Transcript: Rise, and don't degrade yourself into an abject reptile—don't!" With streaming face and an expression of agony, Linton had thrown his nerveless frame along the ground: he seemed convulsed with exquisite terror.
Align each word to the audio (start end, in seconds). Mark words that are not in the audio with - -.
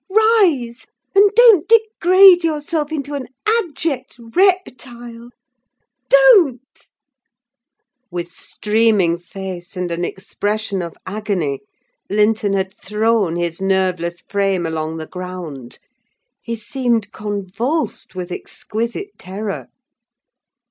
Rise, 0.09 0.87
and 1.13 1.29
don't 1.35 1.67
degrade 1.69 2.43
yourself 2.43 2.91
into 2.91 3.13
an 3.13 3.27
abject 3.47 4.15
reptile—don't!" 4.17 5.31
With 8.09 8.27
streaming 8.31 9.19
face 9.19 9.77
and 9.77 9.91
an 9.91 10.03
expression 10.03 10.81
of 10.81 10.97
agony, 11.05 11.59
Linton 12.09 12.53
had 12.53 12.73
thrown 12.75 13.35
his 13.35 13.61
nerveless 13.61 14.21
frame 14.21 14.65
along 14.65 14.97
the 14.97 15.05
ground: 15.05 15.77
he 16.41 16.55
seemed 16.55 17.11
convulsed 17.11 18.15
with 18.15 18.31
exquisite 18.31 19.19
terror. 19.19 19.67